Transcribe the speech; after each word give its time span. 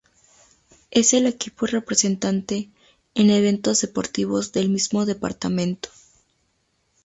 Es 0.89 1.13
el 1.13 1.27
equipo 1.27 1.67
representante 1.67 2.71
en 3.13 3.29
eventos 3.29 3.81
deportivos 3.81 4.51
del 4.51 4.71
mismo 4.71 5.05
departamento. 5.05 5.89